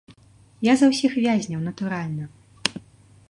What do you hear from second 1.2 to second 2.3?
вязняў, натуральна.